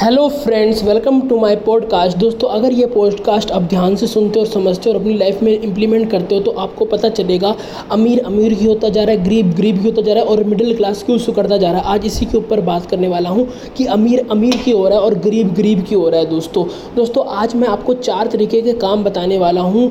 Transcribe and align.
Hello 0.00 0.28
friends, 0.28 0.82
welcome 0.84 1.20
to 1.28 1.38
my 1.38 1.56
podcast. 1.56 2.16
दोस्तों, 2.18 2.48
अगर 2.48 2.72
ये 2.72 2.86
पॉडकास्ट 2.86 3.50
आप 3.50 3.62
ध्यान 3.62 3.96
से 3.96 4.06
सुनते 4.06 4.40
और 4.40 4.46
समझते 4.46 4.88
हो 4.88 4.94
और 4.94 5.00
अपनी 5.00 5.14
लाइफ 5.14 5.42
में 5.42 5.52
इम्प्लीमेंट 5.52 6.10
करते 6.10 6.34
हो 6.34 6.40
तो 6.40 6.50
आपको 6.58 6.84
पता 6.84 7.08
चलेगा, 7.08 7.54
अमीर 7.90 8.20
अमीर 8.20 8.52
ही 8.52 8.66
होता 8.66 8.88
जा 8.88 9.02
रहा 9.04 9.16
है, 9.16 9.24
गरीब 9.24 9.52
गरीब 9.54 9.78
ही 9.78 9.84
होता 9.84 10.02
जा 10.02 10.12
रहा 10.12 10.22
है 10.22 10.30
और 10.30 10.42
मिडिल 10.44 10.74
क्लास 10.76 11.02
क्यों 11.02 11.34
करता 11.34 11.56
जा 11.56 11.72
रहा 11.72 11.80
है? 11.80 11.86
आज 11.86 12.06
इसी 12.06 12.26
के 12.26 12.38
ऊपर 12.38 12.60
बात 12.60 12.86
करने 12.86 13.08
वाला 13.08 13.30
हूँ 13.30 13.46
कि 13.76 13.86
अमीर 13.88 14.26
अमीर 14.30 14.56
की 14.56 14.70
हो 14.70 14.88
रहा 14.88 14.98
है 14.98 15.04
और 15.04 15.14
गरीब 15.18 15.52
गरीब 15.54 15.82
की 15.82 15.94
हो 15.94 16.08
रहा 16.08 16.20
है, 16.20 16.26
दोस्तों। 16.26 16.64
दोस्तों, 16.96 17.26
आज 17.26 17.54
मैं 17.54 17.68
आपको 17.68 17.94
चार 17.94 18.26
तरीके 18.26 18.62
के 18.62 18.72
काम 18.78 19.04
बताने 19.04 19.38
वाला 19.38 19.60
हूँ। 19.60 19.90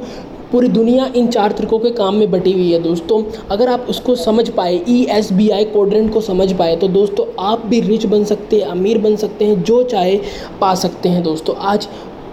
पूरी 0.52 0.68
दुनिया 0.68 1.06
इन 1.16 1.28
चार 1.28 1.52
तरीकों 1.52 1.78
के 1.80 1.90
काम 1.92 2.16
में 2.16 2.30
बटी 2.32 2.52
हुई 2.52 2.72
है 2.72 2.80
दोस्तों। 2.84 3.22
अगर 3.52 3.70
आप 3.70 3.86
उसको 3.90 4.16
समझ 4.16 4.48
पाए 4.50 4.76
ई 4.90 5.02
एस 5.12 5.32
बी 5.34 5.50
आई 5.50 5.66
कोड्रेंट 5.66 6.12
को 6.14 6.22
समझ 6.22 6.52
पाए 6.54 6.76
तो 6.76 6.88
दोस्तों 6.88 7.26
आप 7.46 7.66
भी 7.66 7.80
रिच 7.82 8.06
बन 8.06 8.24
सकते 8.24 8.56
हैं, 8.56 8.68
अमीर 8.68 8.98
बन 8.98 9.16
सकते 9.16 9.46
हैं, 9.46 9.62
जो 9.64 9.82
चाहे 9.84 10.20
पा 10.62 10.74
सकते 10.76 11.10
हैं 11.10 11.24
दोस्तों। 11.24 11.56
आज 11.56 11.88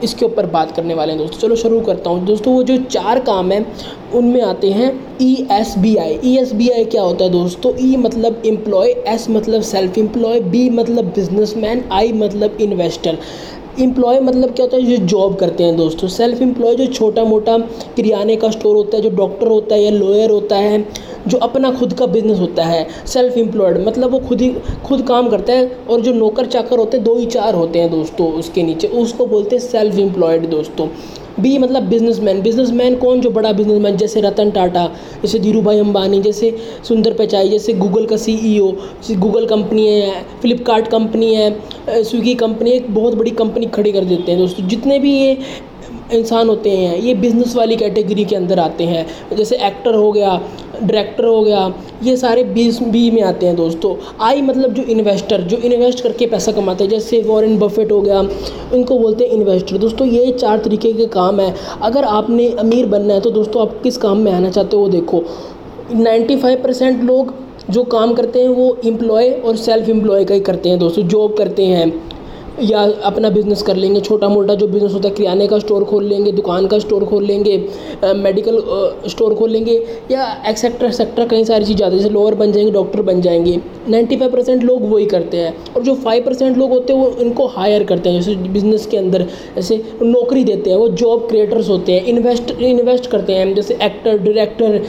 इसके 0.04 0.24
ऊपर 0.24 0.46
बात 0.46 0.72
करने 0.76 0.94
वाले 0.94 1.12
हैं 1.12 1.18
दोस्तों। 1.18 1.40
चलो 1.40 1.56
शुरू 1.56 1.80
करता 1.80 2.10
हूँ। 2.10 2.24
दोस्तों, 2.26 2.54
वो 2.54 2.62
जो 2.62 2.76
चार 2.76 3.20
काम 3.20 3.52
हैं, 3.52 3.66
उनमें 4.14 4.40
आते 4.42 4.70
हैं 4.70 4.92
E 5.22 5.34
S 5.52 5.74
B 5.78 5.94
I 5.96 6.18
E 6.24 6.36
S 6.38 6.52
B 6.52 6.68
I 6.68 6.84
क्या 6.84 7.02
होता 7.02 7.24
है 7.24 7.30
दोस्तों? 7.30 7.72
ई 7.76 7.94
e 7.94 7.98
मतलब 7.98 8.42
एम्प्लॉय 8.46 8.90
एस 9.08 9.26
मतलब 9.30 9.62
सेल्फ 9.64 9.98
एम्प्लॉय 9.98 10.40
बी 10.40 10.68
मतलब 10.70 11.12
बिजनेसमैन 11.14 11.84
आई 11.92 12.12
मतलब 12.14 12.56
इन्वेस्टर 12.60 13.18
एम्प्लॉय 13.80 14.20
मतलब 14.20 14.50
क्या 14.50 14.64
होता 14.64 14.76
है, 14.76 14.82
जो 14.82 14.96
जॉब 15.06 15.34
करते 15.36 15.64
हैं 15.64 15.76
दोस्तों। 15.76 16.08
सेल्फ 16.08 16.42
एम्प्लॉय 16.42 16.74
जो 16.76 16.86
छोटा 16.86 17.24
मोटा 17.24 17.56
किराने 17.96 18.36
का 18.36 18.50
स्टोर 18.50 18.76
होता 18.76 18.96
है, 18.96 19.02
जो 19.02 19.10
डॉक्टर 19.10 19.46
होता 19.46 19.74
है 19.74 19.82
या 19.82 19.90
लॉयर 19.90 20.30
होता 20.30 20.56
है, 20.56 20.84
जो 21.28 21.38
अपना 21.38 21.70
खुद 21.70 21.92
का 21.92 22.06
बिज़नेस 22.06 22.38
होता 22.38 22.64
है 22.64 22.86
सेल्फ 23.06 23.36
एम्प्लॉयड 23.38 23.86
मतलब 23.86 24.10
वो 24.10 24.18
खुद 24.18 24.40
ही, 24.40 24.54
खुद 24.86 25.02
काम 25.02 25.28
करता 25.28 25.52
है 25.52 25.70
और 25.90 26.00
जो 26.00 26.12
नौकर 26.12 26.46
चाकर 26.46 26.78
होते 26.78 26.96
हैं, 26.96 27.04
दो 27.04 27.14
ही 27.14 27.26
चार 27.26 27.54
होते 27.54 27.78
हैं 27.78 27.90
दोस्तों 27.90 28.32
उसके 28.32 28.62
नीचे। 28.62 28.88
उसको 28.96 29.26
बोलते 29.26 29.56
हैं 29.56 29.62
सेल्फ 29.62 29.98
एम्प्लॉयड 29.98 30.48
दोस्तों। 30.50 30.88
बी 31.40 31.56
मतलब 31.58 31.82
बिजनेसमैन 31.82 32.40
बिजनेसमैन 32.42 32.94
कौन? 32.96 33.20
जो 33.20 33.30
बड़ा 33.30 33.52
बिजनेसमैन 33.52 33.96
जैसे 33.96 34.20
रतन 34.20 34.50
टाटा, 34.50 34.86
जैसे 35.22 35.38
धीरू 35.38 35.60
भाई 35.62 35.78
अंबानी, 35.78 36.20
जैसे 36.22 36.56
सुंदर 36.88 37.14
पिचाई, 37.14 37.48
जैसे 37.48 37.72
गूगल 37.72 38.06
का 38.06 38.16
सीईओ 38.16 38.70
जैसे 38.70 39.14
गूगल 39.16 39.46
कंपनी 39.46 39.86
है 39.86 40.22
फ्लिपकार्ट 40.42 40.88
कंपनी 40.88 41.34
है 41.34 41.50
स्विगी 41.88 42.34
कंपनी 42.34 42.70
एक 42.70 42.94
बहुत 42.94 43.14
बड़ी 43.14 43.30
कंपनी 43.32 43.66
खड़ी 43.66 43.92
कर 43.92 44.04
देते 44.04 44.32
हैं 44.32 44.40
दोस्तों। 44.40 44.66
जितने 44.68 44.98
भी 44.98 45.12
ये 45.12 45.36
इंसान 46.12 46.48
होते 46.48 46.70
हैं, 46.70 46.96
ये 46.98 47.14
बिज़नेस 47.14 47.54
वाली 47.56 47.76
कैटेगरी 47.76 48.24
के 48.24 48.36
अंदर 48.36 48.58
आते 48.58 48.84
हैं। 48.84 49.06
जैसे 49.36 49.56
एक्टर 49.66 49.94
हो 49.94 50.10
गया 50.12 50.40
डायरेक्टर 50.82 51.24
हो 51.24 51.42
गया, 51.44 51.72
ये 52.02 52.16
सारे 52.16 52.44
बीस 52.44 52.80
बी 52.82 53.10
में 53.10 53.22
आते 53.22 53.46
हैं 53.46 53.56
दोस्तों। 53.56 53.94
आई 54.20 54.42
मतलब 54.42 54.74
जो 54.74 54.82
इन्वेस्टर 54.84 55.42
जो 55.42 55.56
इन्वेस्ट 55.58 56.02
करके 56.02 56.26
पैसा 56.26 56.52
कमाते 56.52 56.84
हैं। 56.84 56.90
जैसे 56.90 57.22
वॉरेन 57.22 57.58
बफेट 57.58 57.92
हो 57.92 58.00
गया 58.00 58.20
इनको 58.74 58.98
बोलते 58.98 59.24
हैं 59.24 59.32
इन्वेस्टर 59.32 59.78
दोस्तों, 59.78 60.06
ये 60.08 60.32
चार 60.32 60.58
तरीके 60.58 60.92
के 60.92 61.06
काम 61.08 61.40
है। 61.40 61.54
अगर 61.82 62.04
आपने 62.04 62.48
अमीर 62.50 62.86
बनना 62.86 63.14
है 63.14 63.20
तो 63.20 63.30
दोस्तों 63.30 63.62
आप 63.62 63.80
किस 63.82 63.96
काम 63.96 64.18
में 64.18 64.32
आना 64.32 64.50
चाहते 64.50 64.76
हो 64.76 64.82
वो 64.82 64.88
देखो। 64.88 65.24
नाइन्टी 65.92 66.36
फाइव 66.36 66.62
परसेंट 66.62 67.02
लोग 67.04 67.34
जो 67.70 67.82
काम 67.84 68.12
करते 68.14 68.40
हैं 68.40 68.48
वो 68.48 68.76
इम्प्लॉय 68.84 69.30
और 69.30 69.56
सेल्फ 69.56 69.88
एम्प्लॉय 69.88 70.24
का 70.24 70.34
ही 70.34 70.40
करते 70.40 70.68
हैं 70.68 70.78
दोस्तों 70.78 71.02
जॉब 71.02 71.34
करते 71.34 71.64
हैं। 71.64 72.16
या 72.62 72.80
अपना 73.04 73.30
बिज़नेस 73.30 73.62
कर 73.62 73.76
लेंगे, 73.76 74.00
छोटा 74.00 74.28
मोटा 74.28 74.54
जो 74.54 74.66
बिज़नेस 74.68 74.92
होता 74.92 75.08
है, 75.08 75.14
किराने 75.14 75.46
का 75.46 75.58
स्टोर 75.58 75.84
खोल 75.84 76.04
लेंगे, 76.04 76.32
दुकान 76.32 76.66
का 76.66 76.78
स्टोर 76.78 77.04
खोल 77.04 77.24
लेंगे 77.24 77.56
मेडिकल 78.04 78.62
स्टोर 79.08 79.34
खोल 79.34 79.50
लेंगे, 79.50 79.74
या 80.10 80.42
एक्सेट्रा 80.46 80.88
एक्सेट्रा 80.88 81.26
कई 81.26 81.44
सारी 81.44 81.64
चीज़ 81.64 81.82
आती 81.82 81.96
है। 81.96 82.02
जैसे 82.02 82.14
लोअर 82.14 82.34
बन 82.34 82.52
जाएँगे 82.52 82.72
डॉक्टर 82.72 83.02
बन 83.02 83.20
जाएँगे। 83.20 83.58
नाइन्टी 83.88 84.16
फाइव 84.16 84.32
परसेंट 84.32 84.62
लोग 84.64 84.88
वही 84.90 85.06
करते 85.06 85.36
हैं। 85.36 85.54
और 85.76 85.82
जो 85.82 85.94
फाइव 85.94 86.24
परसेंट 86.24 86.56
लोग 86.58 86.70
होते 86.70 86.92
हैं, 86.92 87.00
वो 87.00 87.10
इनको 87.20 87.46
हायर 87.46 87.84
करते 87.84 88.08
हैं। 88.08 88.20
जैसे 88.20 88.34
बिज़नेस 88.48 88.86
के 88.86 88.96
अंदर, 88.96 89.26
जैसे 89.56 89.82
नौकरी 90.02 90.44
देते 90.44 90.70
हैं, 90.70 90.76
वो 90.76 90.88
जॉब 90.88 91.28
क्रिएटर्स 91.28 91.68
होते 91.68 91.92
हैं। 91.92 92.04
इन्वेस्ट 92.04 92.50
इन्वेस्ट 92.50 93.06
करते 93.06 93.32
हैं। 93.32 93.54
जैसे 93.54 93.78
एक्टर 93.82 94.18
डायरेक्टर 94.18 94.80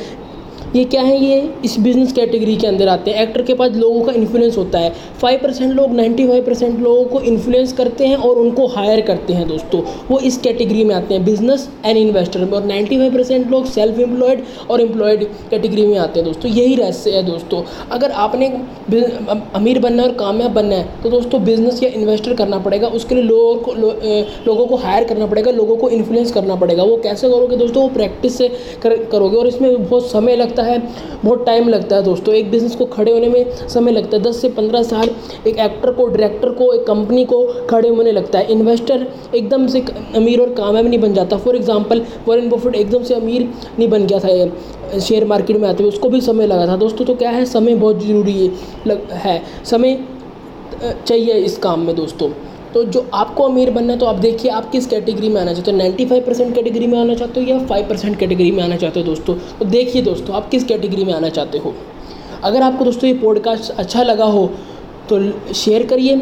ये 0.77 0.83
क्या 0.85 1.01
है 1.01 1.15
ये 1.17 1.37
इस 1.65 1.77
बिज़नेस 1.79 2.11
कैटेगरी 2.13 2.55
के 2.55 2.67
अंदर 2.67 2.87
आते 2.87 3.11
हैं। 3.11 3.21
एक्टर 3.21 3.41
के 3.43 3.53
पास 3.53 3.71
लोगों 3.73 4.01
का 4.01 4.11
इन्फ्लुएंस 4.13 4.57
होता 4.57 4.79
है। 4.79 4.89
फाइव 5.21 5.39
परसेंट 5.43 5.73
लोग 5.73 5.91
नाइन्टी 5.91 6.27
फाइव 6.27 6.43
परसेंट 6.45 6.79
लोगों 6.79 7.05
को 7.05 7.19
इन्फ्लुएंस 7.21 7.71
करते 7.73 8.07
हैं 8.07 8.15
और 8.17 8.37
उनको 8.37 8.65
हायर 8.67 9.01
करते 9.01 9.33
हैं 9.33 9.47
दोस्तों। 9.47 9.81
वो 10.09 10.19
इस 10.19 10.37
कैटेगरी 10.37 10.83
में 10.83 10.93
आते 10.95 11.13
हैं 11.13 11.23
बिज़नेस 11.25 11.67
एंड 11.85 11.97
इन्वेस्टर 11.97 12.39
में। 12.39 12.51
और 12.51 12.65
नाइन्टी 12.65 12.97
फाइव 12.97 13.13
परसेंट 13.13 13.49
लोग 13.51 13.65
सेल्फ 13.67 13.99
एम्प्लॉयड 13.99 14.43
और 14.69 14.81
एम्प्लॉयड 14.81 15.23
कैटेगरी 15.49 15.85
में 15.87 15.97
आते 15.97 16.19
हैं 16.19 16.27
दोस्तों। 16.27 16.51
यही 16.51 16.75
रहस्य 16.75 17.11
है 17.11 17.23
दोस्तों। 17.25 17.61
अगर 17.91 18.11
आपने 18.25 18.47
अमीर 19.55 19.79
बनना 19.79 20.03
है 20.03 20.09
और 20.09 20.15
कामयाब 20.15 20.53
बनना 20.53 20.75
है 20.75 21.01
तो 21.03 21.09
दोस्तों 21.09 21.43
बिज़नेस 21.45 21.81
या 21.83 21.89
इन्वेस्टर 21.91 22.33
करना 22.33 22.59
पड़ेगा। 22.59 22.87
उसके 22.99 23.15
लिए 23.15 23.23
लोगों 23.23 23.55
को 23.57 23.73
लोगों 24.45 24.67
को 24.67 24.75
हायर 24.77 25.03
करना 25.03 25.25
पड़ेगा 25.25 25.51
लोगों 25.53 25.77
को 25.77 25.89
इन्फ्लुएंस 25.91 26.31
करना 26.31 26.55
पड़ेगा। 26.57 26.83
वो 26.83 26.97
कैसे 26.99 27.29
करोगे 27.29 27.57
दोस्तों? 27.57 27.83
वो 27.83 27.89
प्रैक्टिस 27.89 28.37
से 28.37 28.47
कर, 28.83 28.95
करोगे। 29.05 29.37
और 29.37 29.47
इसमें 29.47 29.83
बहुत 29.83 30.07
समय 30.07 30.35
लगता 30.35 30.57
लगता 30.57 30.66
है, 30.67 30.77
बहुत 31.23 31.45
टाइम 31.45 31.69
लगता 31.69 31.95
है 31.95 32.03
दोस्तों। 32.03 32.33
एक 32.35 32.49
बिज़नेस 32.51 32.75
को 32.75 32.85
खड़े 32.87 33.11
होने 33.11 33.29
में 33.29 33.67
समय 33.67 33.91
लगता 33.91 34.17
है। 34.17 34.23
दस 34.23 34.41
से 34.41 34.49
पंद्रह 34.51 34.83
साल 34.83 35.09
एक 35.47 35.57
एक्टर 35.57 35.91
को 35.91 36.07
डायरेक्टर 36.07 36.49
को, 36.51 36.71
एक 36.73 36.85
कंपनी 36.87 37.25
को 37.25 37.43
खड़े 37.69 37.89
होने 37.89 38.11
लगता 38.11 38.39
है। 38.39 38.51
इन्वेस्टर 38.51 39.07
एकदम 39.35 39.67
से 39.67 39.83
अमीर 40.15 40.41
और 40.41 40.53
कामयाब 40.53 40.87
नहीं 40.87 40.99
बन 40.99 41.13
जाता। 41.13 41.37
फॉर 41.37 41.55
एग्ज़ाम्पल 41.55 42.01
वॉरेन 42.27 42.49
बफेट 42.49 42.75
एकदम 42.75 43.03
से 43.03 43.13
अमीर 43.15 43.49
नहीं 43.79 43.89
बन 43.89 44.05
गया 44.05 44.19
था 44.19 44.99
शेयर 44.99 45.25
मार्केट 45.25 45.57
में 45.57 45.67
आते 45.69 45.83
हुए। 45.83 45.91
उसको 45.91 46.09
भी 46.09 46.21
समय 46.21 46.47
लगा 46.47 46.67
था। 46.67 46.75
दोस्तों 46.77 47.05
तो 47.05 47.15
क्या 47.15 47.29
है? 47.29 47.45
समय 47.47 47.75
बहुत 47.75 48.03
ज़रूरी 48.03 48.51
है। 49.13 49.41
समय 49.65 49.99
चाहिए 50.77 51.33
इस 51.35 51.57
काम 51.57 51.79
में 51.81 51.95
दोस्तों। 51.95 52.29
तो 52.77 52.83
जो 52.85 53.05
आपको 53.13 53.43
अमीर 53.43 53.69
बनना 53.71 53.93
है 53.93 53.99
तो 53.99 54.05
आप 54.05 54.15
देखिए 54.15 54.51
आप 54.51 54.69
किस 54.71 54.87
कैटेगरी 54.87 55.29
में 55.29 55.39
आना 55.41 55.53
चाहते 55.53 55.71
हो। 55.71 55.77
नाइन्टी 55.77 56.05
फाइव 56.05 56.23
परसेंट 56.25 56.53
कैटेगरी 56.55 56.87
में 56.87 56.97
आना 56.99 57.13
चाहते 57.15 57.41
हो 57.41 57.47
या 57.47 57.57
फाइव 57.67 57.87
परसेंट 57.89 58.17
कैटेगरी 58.19 58.51
में 58.51 58.61
आना 58.63 58.75
चाहते 58.75 58.99
हो 58.99 59.05
दोस्तों? 59.05 59.35
तो 59.59 59.65
देखिए 59.65 60.01
दोस्तों, 60.01 60.35
आप 60.35 60.49
किस 60.49 60.63
कैटेगरी 60.63 61.05
में 61.05 61.13
आना 61.13 61.29
चाहते 61.29 61.57
हो। 61.57 61.73
अगर 62.43 62.61
आपको 62.61 62.85
दोस्तों 62.85 63.09
ये 63.09 63.13
पॉडकास्ट 63.17 63.71
अच्छा 63.73 64.03
लगा 64.03 64.25
हो 64.25 64.45
तो 65.09 65.53
शेयर 65.53 65.85
करिए 65.87 66.21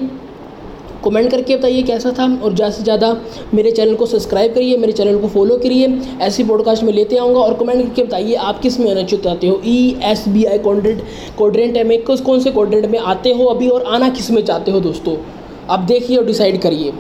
कमेंट 1.06 1.30
करके 1.32 1.58
बताइए 1.58 1.82
कैसा 1.84 2.12
था, 2.12 2.26
और 2.36 2.54
ज़्यादा 2.56 2.72
से 2.72 2.84
ज़्यादा 2.84 3.12
मेरे 3.54 3.72
चैनल 3.72 3.96
को 3.96 4.06
सब्सक्राइब 4.06 4.54
करिए, 4.54 4.78
मेरे 4.78 4.94
चैनल 4.94 5.18
को 5.20 5.28
फॉलो 5.28 5.58
करिए, 5.58 5.88
ऐसी 6.22 6.44
पॉडकास्ट 6.44 6.84
में 6.84 6.94
लेते 6.94 7.18
आऊँगा, 7.18 7.40
और 7.40 7.54
कमेंट 7.54 7.82
करके 7.82 8.04
बताइए 8.04 8.36
आप 8.36 8.60
किसमें 8.62 8.92
आना 8.92 9.04
चाहते 9.06 9.48
हो। 9.48 9.62
ई 9.66 9.96
एस 10.04 10.28
बी 10.28 10.46
आई 10.46 10.58
कॉन्डेंट 10.60 11.04
कोड्रेंट 11.38 11.78
है 11.78 11.84
में 11.84 12.02
कौन 12.04 12.40
से 12.40 12.52
कोड्रेंट 12.52 12.86
में 12.86 13.00
आते 13.00 13.34
हो 13.34 13.46
अभी, 13.46 13.68
और 13.70 13.84
आना 13.86 14.10
किसमें 14.10 14.44
चाहते 14.44 14.72
हो 14.72 14.80
दोस्तों? 14.82 15.16
आप 15.70 15.80
देखिए 15.80 16.18
और 16.18 16.26
डिसाइड 16.26 16.62
करिए। 16.62 16.92